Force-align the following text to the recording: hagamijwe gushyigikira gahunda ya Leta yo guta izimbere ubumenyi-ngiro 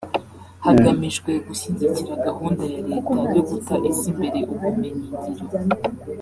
hagamijwe 0.65 1.31
gushyigikira 1.47 2.13
gahunda 2.27 2.63
ya 2.73 2.79
Leta 2.89 3.11
yo 3.35 3.41
guta 3.49 3.73
izimbere 3.89 4.39
ubumenyi-ngiro 4.53 5.45